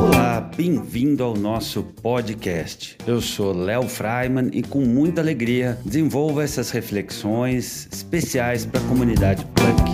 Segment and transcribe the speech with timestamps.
[0.00, 2.96] Olá, bem-vindo ao nosso podcast.
[3.04, 9.44] Eu sou Léo Freiman e com muita alegria desenvolvo essas reflexões especiais para a comunidade
[9.46, 9.90] punk.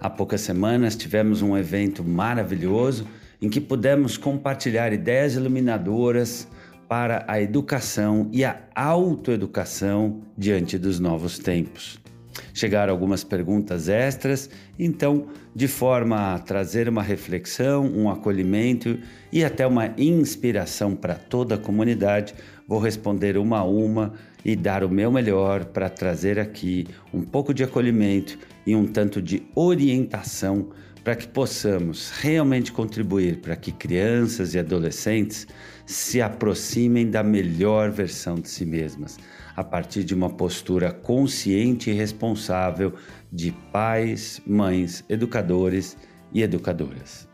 [0.00, 3.06] Há poucas semanas tivemos um evento maravilhoso
[3.40, 6.48] em que pudemos compartilhar ideias iluminadoras
[6.88, 12.03] para a educação e a autoeducação diante dos novos tempos.
[12.52, 18.98] Chegaram algumas perguntas extras, então, de forma a trazer uma reflexão, um acolhimento
[19.32, 22.34] e até uma inspiração para toda a comunidade,
[22.66, 27.54] vou responder uma a uma e dar o meu melhor para trazer aqui um pouco
[27.54, 30.68] de acolhimento e um tanto de orientação
[31.02, 35.46] para que possamos realmente contribuir para que crianças e adolescentes
[35.84, 39.18] se aproximem da melhor versão de si mesmas,
[39.56, 42.94] a partir de uma postura consciente e responsável
[43.32, 45.96] de pais, mães, educadores
[46.32, 47.28] e educadoras.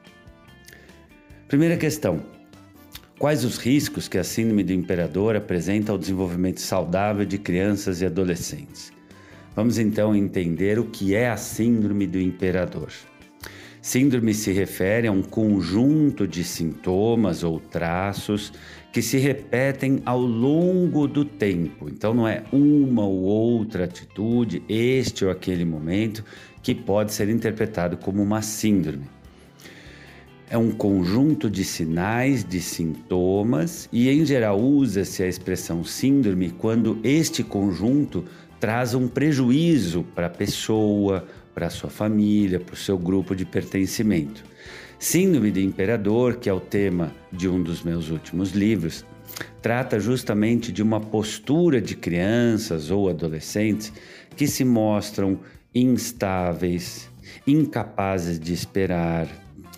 [1.49, 2.23] Primeira questão:
[3.19, 8.07] Quais os riscos que a Síndrome do Imperador apresenta ao desenvolvimento saudável de crianças e
[8.07, 8.93] adolescentes?
[9.55, 12.91] Vamos então entender o que é a Síndrome do Imperador.
[13.83, 18.53] Síndrome se refere a um conjunto de sintomas ou traços
[18.93, 21.89] que se repetem ao longo do tempo.
[21.89, 26.23] Então, não é uma ou outra atitude, este ou aquele momento,
[26.63, 29.05] que pode ser interpretado como uma síndrome.
[30.51, 36.99] É um conjunto de sinais, de sintomas, e em geral usa-se a expressão síndrome quando
[37.03, 38.27] este conjunto
[38.59, 41.27] traz um prejuízo para a pessoa,
[41.61, 44.43] para sua família, para o seu grupo de pertencimento.
[44.99, 49.05] Síndrome de Imperador, que é o tema de um dos meus últimos livros,
[49.61, 53.93] trata justamente de uma postura de crianças ou adolescentes
[54.35, 55.39] que se mostram
[55.75, 57.11] instáveis,
[57.47, 59.29] incapazes de esperar,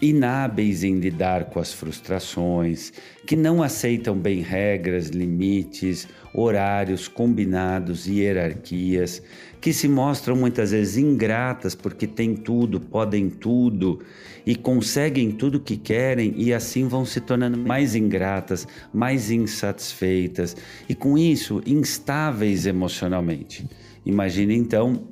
[0.02, 2.92] inábeis em lidar com as frustrações,
[3.24, 9.22] que não aceitam bem regras, limites, horários combinados e hierarquias,
[9.60, 14.00] que se mostram muitas vezes ingratas porque têm tudo, podem tudo
[14.44, 20.56] e conseguem tudo que querem e assim vão se tornando mais ingratas, mais insatisfeitas
[20.88, 23.64] e com isso instáveis emocionalmente.
[24.04, 25.04] Imagine então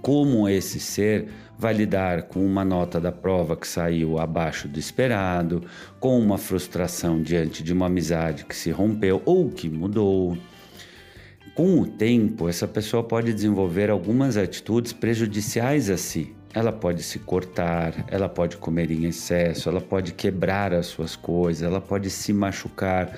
[0.00, 1.28] como esse ser
[1.62, 5.62] vai lidar com uma nota da prova que saiu abaixo do esperado,
[6.00, 10.36] com uma frustração diante de uma amizade que se rompeu ou que mudou
[11.54, 16.34] com o tempo, essa pessoa pode desenvolver algumas atitudes prejudiciais a si.
[16.52, 21.62] Ela pode se cortar, ela pode comer em excesso, ela pode quebrar as suas coisas,
[21.62, 23.16] ela pode se machucar,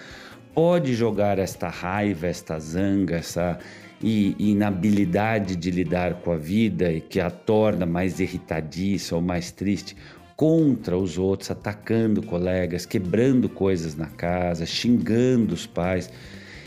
[0.52, 3.58] pode jogar esta raiva, esta zanga, essa
[4.06, 9.96] inabilidade de lidar com a vida e que a torna mais irritadiça ou mais triste
[10.36, 16.10] contra os outros, atacando colegas, quebrando coisas na casa, xingando os pais.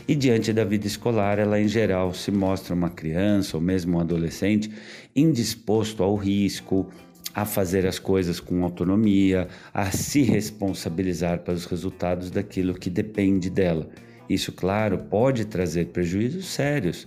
[0.08, 4.00] E diante da vida escolar, ela em geral se mostra uma criança ou mesmo um
[4.00, 4.70] adolescente
[5.14, 6.88] indisposto ao risco,
[7.34, 13.88] a fazer as coisas com autonomia, a se responsabilizar pelos resultados daquilo que depende dela.
[14.28, 17.06] Isso, claro, pode trazer prejuízos sérios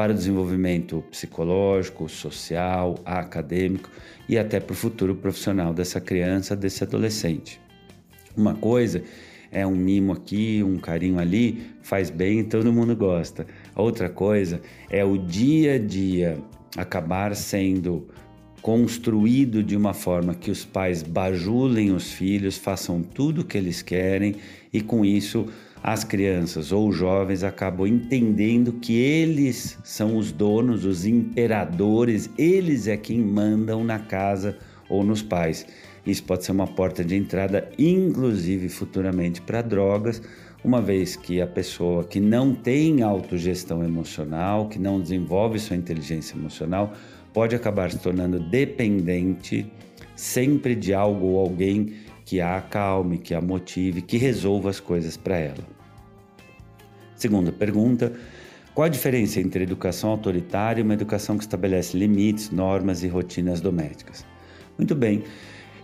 [0.00, 3.90] para o desenvolvimento psicológico, social, acadêmico
[4.26, 7.60] e até para o futuro profissional dessa criança, desse adolescente.
[8.34, 9.02] Uma coisa
[9.52, 13.46] é um mimo aqui, um carinho ali, faz bem e todo mundo gosta.
[13.76, 16.38] Outra coisa é o dia a dia
[16.78, 18.08] acabar sendo
[18.62, 23.82] construído de uma forma que os pais bajulem os filhos, façam tudo o que eles
[23.82, 24.36] querem
[24.72, 25.46] e com isso
[25.82, 32.86] as crianças ou os jovens acabam entendendo que eles são os donos, os imperadores, eles
[32.86, 34.58] é quem mandam na casa
[34.88, 35.66] ou nos pais.
[36.06, 40.20] Isso pode ser uma porta de entrada, inclusive futuramente, para drogas,
[40.62, 46.36] uma vez que a pessoa que não tem autogestão emocional, que não desenvolve sua inteligência
[46.36, 46.92] emocional,
[47.32, 49.66] pode acabar se tornando dependente
[50.14, 51.94] sempre de algo ou alguém
[52.30, 55.66] que a acalme, que a motive, que resolva as coisas para ela.
[57.16, 58.12] Segunda pergunta:
[58.72, 63.60] qual a diferença entre educação autoritária e uma educação que estabelece limites, normas e rotinas
[63.60, 64.24] domésticas?
[64.78, 65.24] Muito bem.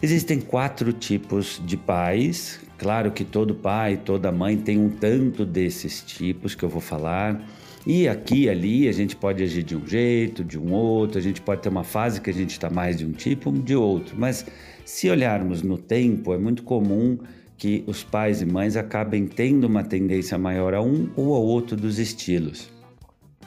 [0.00, 2.60] Existem quatro tipos de pais.
[2.78, 7.42] Claro que todo pai, toda mãe tem um tanto desses tipos que eu vou falar.
[7.86, 11.22] E aqui e ali a gente pode agir de um jeito, de um outro, a
[11.22, 14.16] gente pode ter uma fase que a gente está mais de um tipo, de outro.
[14.18, 14.44] Mas
[14.84, 17.18] se olharmos no tempo, é muito comum
[17.56, 21.76] que os pais e mães acabem tendo uma tendência maior a um ou a outro
[21.76, 22.68] dos estilos.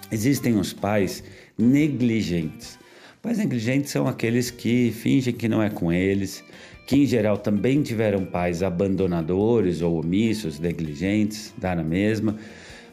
[0.10, 1.24] Existem os pais
[1.58, 2.80] negligentes
[3.22, 6.42] Pais negligentes são aqueles que fingem que não é com eles,
[6.88, 12.38] que em geral também tiveram pais abandonadores ou omissos, negligentes, dá na mesma.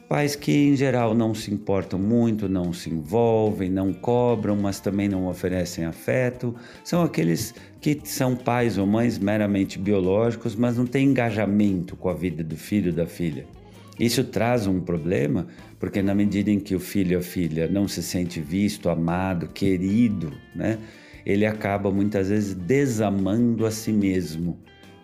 [0.08, 5.08] Pais que em geral não se importam muito, não se envolvem, não cobram, mas também
[5.08, 6.54] não oferecem afeto.
[6.84, 12.14] São aqueles que são pais ou mães meramente biológicos, mas não têm engajamento com a
[12.14, 13.46] vida do filho ou da filha.
[13.98, 15.48] Isso traz um problema,
[15.80, 19.48] porque na medida em que o filho ou a filha não se sente visto, amado,
[19.48, 20.78] querido, né?
[21.26, 24.56] ele acaba muitas vezes desamando a si mesmo.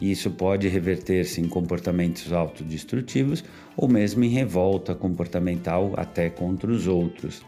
[0.02, 3.44] E isso pode reverter-se em comportamentos autodestrutivos
[3.76, 7.40] ou mesmo em revolta comportamental até contra os outros.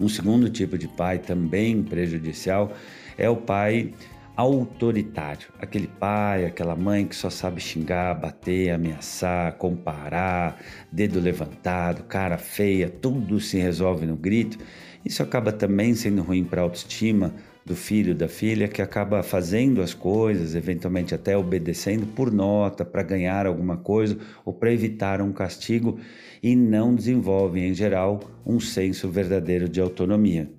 [0.00, 2.72] Um segundo tipo de pai também prejudicial
[3.18, 3.92] é o pai
[4.34, 10.58] autoritário, aquele pai, aquela mãe que só sabe xingar, bater, ameaçar, comparar,
[10.90, 14.56] dedo levantado, cara feia, tudo se resolve no grito.
[15.04, 17.34] Isso acaba também sendo ruim para a autoestima,
[17.64, 23.02] do filho, da filha, que acaba fazendo as coisas, eventualmente até obedecendo por nota, para
[23.02, 25.98] ganhar alguma coisa ou para evitar um castigo
[26.42, 30.50] e não desenvolve, em geral, um senso verdadeiro de autonomia.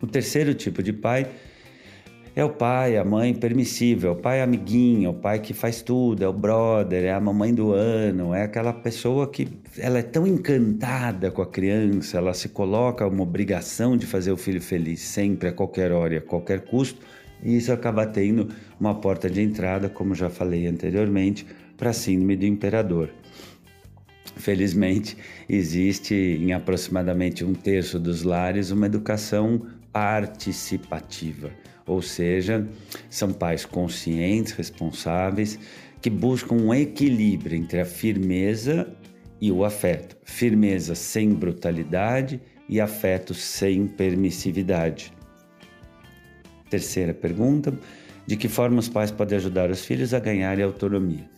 [0.00, 1.26] O terceiro tipo de pai
[2.34, 5.82] é o pai, a mãe permissível, é o pai amiguinho, é o pai que faz
[5.82, 10.02] tudo, é o brother, é a mamãe do ano, é aquela pessoa que ela é
[10.02, 15.00] tão encantada com a criança, ela se coloca uma obrigação de fazer o filho feliz
[15.00, 17.00] sempre, a qualquer hora e a qualquer custo,
[17.42, 18.48] e isso acaba tendo
[18.80, 21.46] uma porta de entrada, como já falei anteriormente,
[21.76, 23.10] para a síndrome do imperador.
[24.36, 31.50] Felizmente, existe em aproximadamente um terço dos lares uma educação participativa
[31.86, 32.66] ou seja,
[33.10, 35.58] são pais conscientes, responsáveis,
[36.00, 38.92] que buscam um equilíbrio entre a firmeza
[39.40, 40.16] e o afeto.
[40.24, 45.12] Firmeza sem brutalidade e afeto sem permissividade.
[46.70, 47.72] Terceira pergunta:
[48.26, 51.28] de que forma os pais podem ajudar os filhos a ganharem autonomia?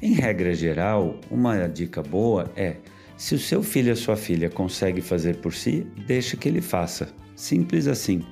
[0.00, 2.76] Em regra geral, uma dica boa é:
[3.16, 7.08] se o seu filho ou sua filha consegue fazer por si, deixe que ele faça.
[7.36, 8.22] Simples assim.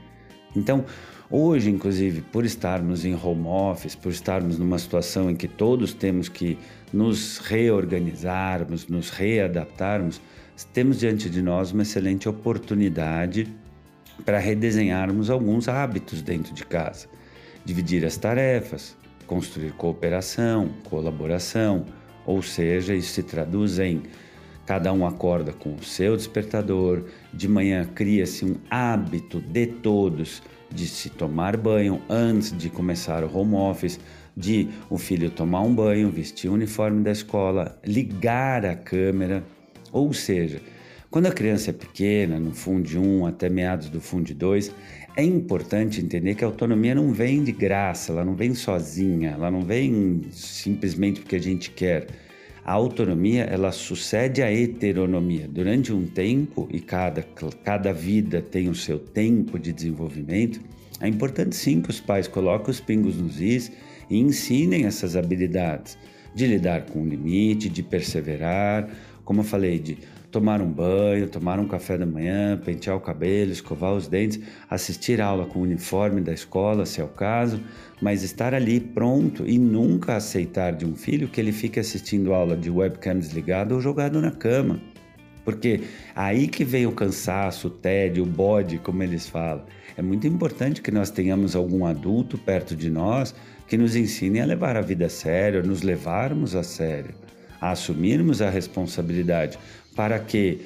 [0.55, 0.84] Então,
[1.32, 6.29] Hoje, inclusive, por estarmos em home office, por estarmos numa situação em que todos temos
[6.29, 6.59] que
[6.93, 10.21] nos reorganizarmos, nos readaptarmos,
[10.73, 13.47] temos diante de nós uma excelente oportunidade
[14.25, 17.06] para redesenharmos alguns hábitos dentro de casa.
[17.65, 21.87] Dividir as tarefas, construir cooperação, colaboração,
[22.27, 24.03] ou seja, isso se traduz em
[24.71, 27.03] Cada um acorda com o seu despertador,
[27.35, 30.41] de manhã cria-se um hábito de todos
[30.72, 33.99] de se tomar banho antes de começar o home office,
[34.37, 39.44] de o filho tomar um banho, vestir o uniforme da escola, ligar a câmera,
[39.93, 40.61] ou seja,
[41.11, 44.72] quando a criança é pequena, no Fundo 1 até meados do Fundo 2,
[45.17, 49.50] é importante entender que a autonomia não vem de graça, ela não vem sozinha, ela
[49.50, 52.06] não vem simplesmente porque a gente quer.
[52.70, 55.49] A autonomia, ela sucede à heteronomia.
[55.49, 57.20] Durante um tempo, e cada,
[57.64, 60.61] cada vida tem o seu tempo de desenvolvimento,
[61.00, 63.72] é importante sim que os pais coloquem os pingos nos is
[64.08, 65.99] e ensinem essas habilidades
[66.32, 68.88] de lidar com o limite, de perseverar,
[69.31, 69.97] como eu falei, de
[70.32, 75.21] tomar um banho, tomar um café da manhã, pentear o cabelo, escovar os dentes, assistir
[75.21, 77.61] aula com o uniforme da escola, se é o caso,
[78.03, 82.56] mas estar ali pronto e nunca aceitar de um filho que ele fique assistindo aula
[82.56, 84.81] de webcam desligado ou jogado na cama.
[85.44, 85.82] Porque
[86.13, 89.65] aí que vem o cansaço, o tédio, o bode, como eles falam.
[89.96, 93.32] É muito importante que nós tenhamos algum adulto perto de nós
[93.69, 97.15] que nos ensine a levar a vida a sério, nos levarmos a sério,
[97.60, 99.58] assumirmos a responsabilidade
[99.94, 100.62] para que,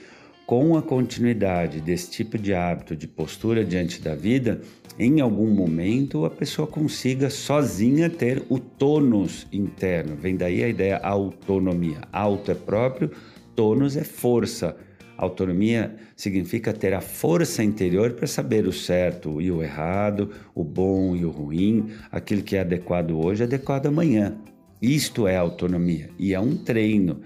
[0.47, 4.61] com a continuidade desse tipo de hábito, de postura diante da vida,
[4.99, 10.15] em algum momento a pessoa consiga sozinha ter o tônus interno.
[10.17, 12.03] Vem daí a ideia autonomia.
[12.13, 13.11] Auto é próprio,
[13.57, 14.77] tônus é força.
[15.17, 21.17] Autonomia significa ter a força interior para saber o certo e o errado, o bom
[21.17, 24.37] e o ruim, aquilo que é adequado hoje é adequado amanhã.
[24.85, 27.23] Isto é autonomia e é um treino.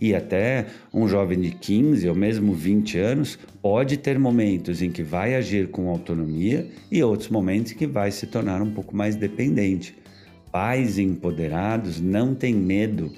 [0.00, 5.02] E até um jovem de 15 ou mesmo 20 anos pode ter momentos em que
[5.02, 9.16] vai agir com autonomia e outros momentos em que vai se tornar um pouco mais
[9.16, 9.94] dependente.
[10.50, 13.12] Pais empoderados não têm medo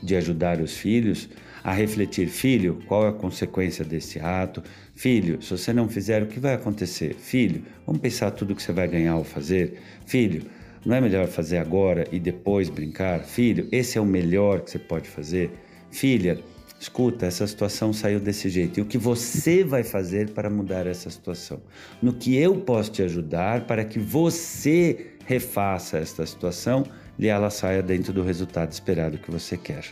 [0.00, 1.28] de ajudar os filhos
[1.64, 4.62] a refletir: filho, qual é a consequência desse ato?
[4.94, 7.14] Filho, se você não fizer, o que vai acontecer?
[7.14, 9.80] Filho, vamos pensar tudo que você vai ganhar ao fazer?
[10.06, 10.42] Filho,
[10.86, 13.24] não é melhor fazer agora e depois brincar?
[13.24, 15.50] Filho, esse é o melhor que você pode fazer?
[15.90, 16.38] Filha,
[16.78, 18.78] Escuta, essa situação saiu desse jeito.
[18.78, 21.60] E o que você vai fazer para mudar essa situação?
[22.02, 26.84] No que eu posso te ajudar para que você refaça esta situação
[27.18, 29.84] e ela saia dentro do resultado esperado que você quer.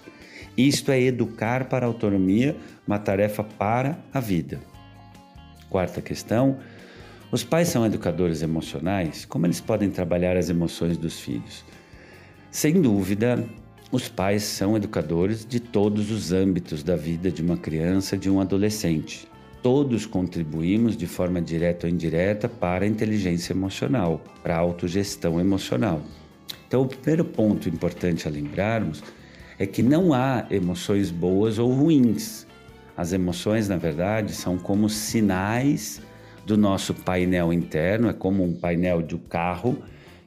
[0.56, 2.54] Isto é educar para a autonomia,
[2.86, 4.60] uma tarefa para a vida.
[5.70, 6.58] Quarta questão:
[7.34, 9.24] os pais são educadores emocionais?
[9.24, 11.64] Como eles podem trabalhar as emoções dos filhos?
[12.48, 13.44] Sem dúvida,
[13.90, 18.40] os pais são educadores de todos os âmbitos da vida de uma criança, de um
[18.40, 19.26] adolescente.
[19.60, 26.02] Todos contribuímos de forma direta ou indireta para a inteligência emocional, para a autogestão emocional.
[26.68, 29.02] Então, o primeiro ponto importante a lembrarmos
[29.58, 32.46] é que não há emoções boas ou ruins.
[32.96, 36.00] As emoções, na verdade, são como sinais
[36.46, 39.78] do nosso painel interno, é como um painel de um carro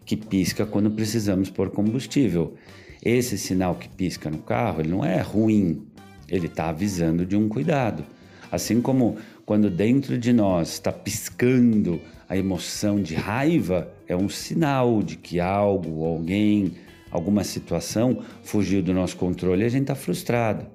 [0.06, 2.56] que pisca quando precisamos pôr combustível.
[3.04, 5.86] Esse sinal que pisca no carro, ele não é ruim,
[6.28, 8.04] ele está avisando de um cuidado.
[8.52, 15.02] Assim como quando dentro de nós está piscando a emoção de raiva, é um sinal
[15.02, 16.74] de que algo, alguém,
[17.12, 20.66] alguma situação fugiu do nosso controle e a gente está frustrado.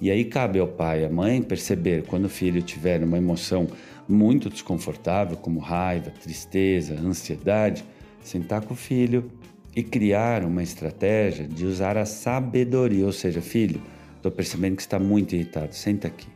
[0.00, 3.66] E aí cabe ao pai e à mãe perceber quando o filho tiver uma emoção
[4.08, 7.84] muito desconfortável, como raiva, tristeza, ansiedade,
[8.22, 9.30] sentar com o filho
[9.74, 13.80] e criar uma estratégia de usar a sabedoria, ou seja, filho,
[14.16, 16.26] estou percebendo que está muito irritado, senta aqui.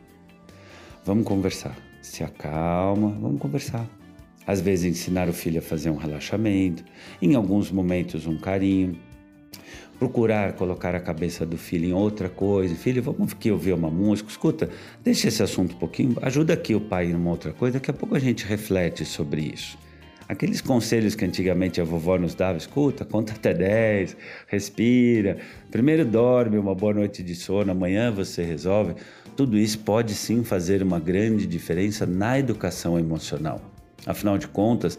[1.05, 1.75] Vamos conversar.
[2.01, 3.89] Se acalma, vamos conversar.
[4.45, 6.83] Às vezes ensinar o filho a fazer um relaxamento,
[7.21, 8.97] em alguns momentos um carinho,
[9.99, 12.75] procurar colocar a cabeça do filho em outra coisa.
[12.75, 14.29] Filho, vamos aqui ouvir uma música.
[14.29, 14.69] Escuta,
[15.03, 17.79] deixa esse assunto um pouquinho, ajuda aqui o pai em uma outra coisa.
[17.79, 19.77] Daqui a pouco a gente reflete sobre isso.
[20.27, 24.15] Aqueles conselhos que antigamente a vovó nos dava, escuta, conta até 10,
[24.47, 25.37] respira,
[25.69, 28.95] primeiro dorme, uma boa noite de sono, amanhã você resolve.
[29.35, 33.61] Tudo isso pode sim fazer uma grande diferença na educação emocional.
[34.05, 34.97] Afinal de contas,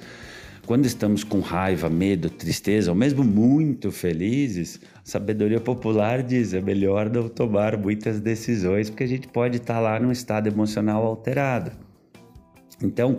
[0.67, 6.61] quando estamos com raiva, medo, tristeza, ou mesmo muito felizes, a sabedoria popular diz é
[6.61, 11.73] melhor não tomar muitas decisões, porque a gente pode estar lá num estado emocional alterado.
[12.83, 13.19] Então,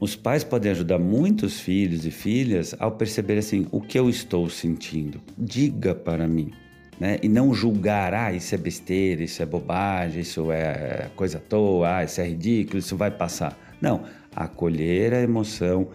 [0.00, 4.48] os pais podem ajudar muitos filhos e filhas ao perceber assim o que eu estou
[4.48, 5.20] sentindo.
[5.36, 6.52] Diga para mim.
[7.00, 7.18] Né?
[7.22, 11.96] E não julgar, ah, isso é besteira, isso é bobagem, isso é coisa à toa,
[11.96, 13.56] ah, isso é ridículo, isso vai passar.
[13.80, 14.02] Não,
[14.34, 15.88] acolher a emoção,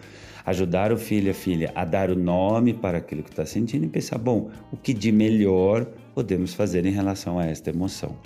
[0.44, 3.84] ajudar o filho e a filha a dar o nome para aquilo que está sentindo
[3.84, 8.16] e pensar, bom, o que de melhor podemos fazer em relação a esta emoção.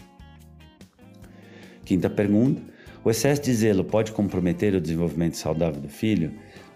[1.85, 2.61] Quinta pergunta:
[3.05, 6.33] o excesso de zelo pode comprometer o desenvolvimento saudável do filho?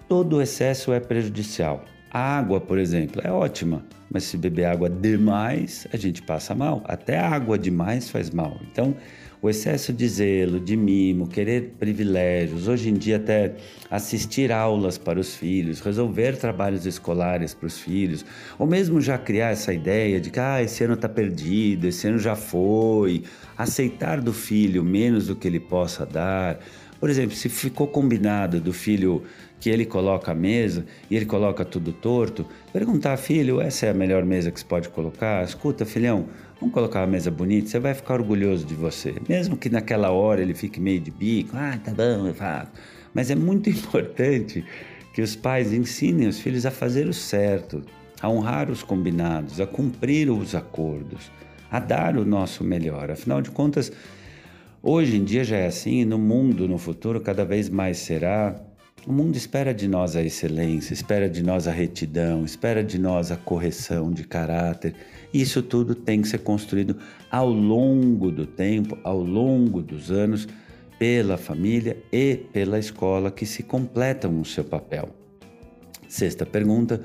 [0.08, 1.84] Todo excesso é prejudicial.
[2.10, 6.82] A água, por exemplo, é ótima, mas se beber água demais, a gente passa mal.
[6.84, 8.58] Até água demais faz mal.
[8.70, 8.94] Então,
[9.42, 13.56] o excesso de zelo, de mimo, querer privilégios, hoje em dia até
[13.90, 18.24] assistir aulas para os filhos, resolver trabalhos escolares para os filhos,
[18.56, 22.20] ou mesmo já criar essa ideia de que ah, esse ano está perdido, esse ano
[22.20, 23.24] já foi,
[23.58, 26.60] aceitar do filho menos do que ele possa dar.
[27.00, 29.24] Por exemplo, se ficou combinado do filho
[29.58, 33.94] que ele coloca a mesa e ele coloca tudo torto, perguntar, filho, essa é a
[33.94, 35.44] melhor mesa que se pode colocar?
[35.44, 36.28] Escuta, filhão,
[36.62, 39.16] vamos colocar uma mesa bonita, você vai ficar orgulhoso de você.
[39.28, 42.70] Mesmo que naquela hora ele fique meio de bico, ah, tá bom, eu faço.
[43.12, 44.64] Mas é muito importante
[45.12, 47.82] que os pais ensinem os filhos a fazer o certo,
[48.20, 51.32] a honrar os combinados, a cumprir os acordos,
[51.68, 53.10] a dar o nosso melhor.
[53.10, 53.90] Afinal de contas,
[54.84, 58.60] Hoje em dia já é assim, no mundo, no futuro, cada vez mais será.
[59.04, 63.32] O mundo espera de nós a excelência, espera de nós a retidão, espera de nós
[63.32, 64.94] a correção de caráter.
[65.34, 66.96] Isso tudo tem que ser construído
[67.28, 70.46] ao longo do tempo, ao longo dos anos,
[71.00, 75.08] pela família e pela escola que se completam o seu papel.
[76.06, 77.02] Sexta pergunta: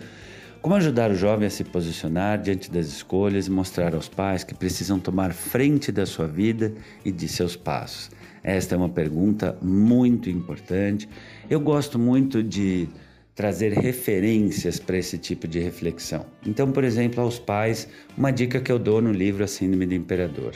[0.67, 4.53] como ajudar o jovem a se posicionar diante das escolhas e mostrar aos pais que
[4.53, 6.73] precisam tomar frente da sua vida
[7.05, 8.11] e de seus passos?
[8.43, 11.07] Esta é uma pergunta muito importante.
[11.49, 12.89] Eu gosto muito de
[13.33, 16.25] trazer referências para esse tipo de reflexão.
[16.45, 19.95] Então, por exemplo, aos pais, uma dica que eu dou no livro A Síndrome do
[19.95, 20.51] Imperador.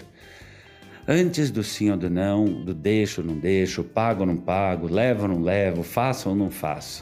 [1.08, 4.94] Antes do sim ou do não, do deixo ou não deixo, pago ou não pago,
[4.94, 7.02] levo ou não levo, faço ou não faço,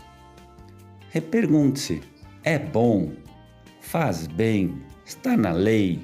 [1.10, 3.12] repergunte-se é bom,
[3.82, 6.00] faz bem, está na lei.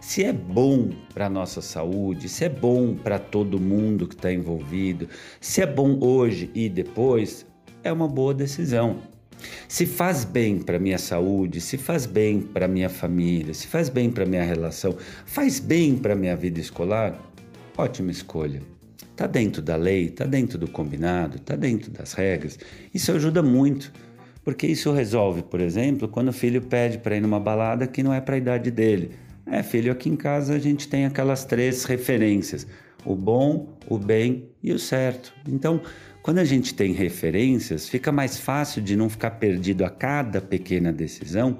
[0.00, 4.32] Se é bom para a nossa saúde, se é bom para todo mundo que está
[4.32, 5.08] envolvido,
[5.40, 7.46] se é bom hoje e depois,
[7.84, 8.98] é uma boa decisão.
[9.68, 14.10] Se faz bem para minha saúde, se faz bem para minha família, se faz bem
[14.10, 17.18] para minha relação, faz bem para minha vida escolar,
[17.76, 18.60] ótima escolha.
[19.12, 22.58] Está dentro da lei, está dentro do combinado, está dentro das regras.
[22.92, 23.92] Isso ajuda muito,
[24.44, 28.12] porque isso resolve, por exemplo, quando o filho pede para ir numa balada que não
[28.12, 29.12] é para a idade dele.
[29.46, 32.66] É, filho, aqui em casa a gente tem aquelas três referências:
[33.04, 35.32] o bom, o bem e o certo.
[35.48, 35.80] Então,
[36.22, 40.92] quando a gente tem referências, fica mais fácil de não ficar perdido a cada pequena
[40.92, 41.58] decisão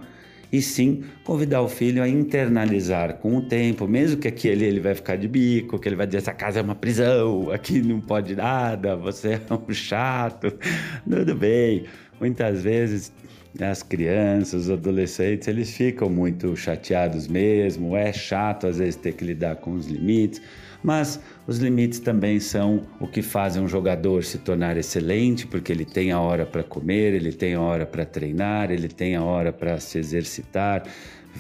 [0.53, 4.81] e sim convidar o filho a internalizar com o tempo, mesmo que aqui ele, ele
[4.81, 8.01] vai ficar de bico, que ele vai dizer essa casa é uma prisão, aqui não
[8.01, 10.53] pode nada, você é um chato,
[11.09, 11.85] tudo bem.
[12.21, 13.11] Muitas vezes
[13.61, 19.25] as crianças, os adolescentes, eles ficam muito chateados mesmo, é chato às vezes ter que
[19.25, 20.41] lidar com os limites,
[20.83, 25.85] mas os limites também são o que fazem um jogador se tornar excelente, porque ele
[25.85, 29.53] tem a hora para comer, ele tem a hora para treinar, ele tem a hora
[29.53, 30.85] para se exercitar,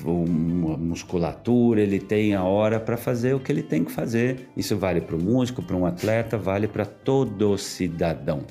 [0.05, 4.49] uma musculatura, ele tem a hora para fazer o que ele tem que fazer.
[4.57, 8.45] Isso vale para o músico, para um atleta, vale para todo cidadão.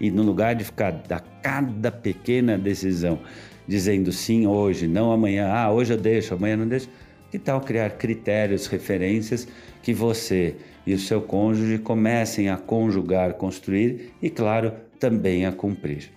[0.00, 3.18] E no lugar de ficar a cada pequena decisão
[3.66, 6.88] dizendo sim hoje, não amanhã, ah, hoje eu deixo, amanhã não deixo,
[7.34, 9.48] que tal criar critérios, referências
[9.82, 10.54] que você
[10.86, 16.12] e o seu cônjuge comecem a conjugar, construir e, claro, também a cumprir.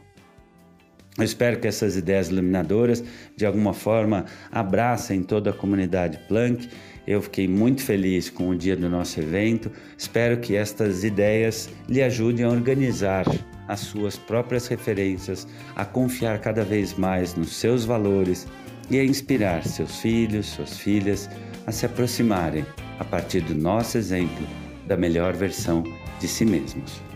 [1.18, 3.04] Eu espero que essas ideias iluminadoras,
[3.36, 6.70] de alguma forma, abracem toda a comunidade Planck.
[7.08, 9.72] Eu fiquei muito feliz com o dia do nosso evento.
[9.98, 13.26] Espero que estas ideias lhe ajudem a organizar
[13.68, 18.46] as suas próprias referências, a confiar cada vez mais nos seus valores
[18.90, 21.30] e a inspirar seus filhos, suas filhas
[21.66, 22.66] a se aproximarem,
[23.00, 24.48] a partir do nosso exemplo,
[24.86, 25.84] da melhor versão
[26.20, 27.07] de si mesmos.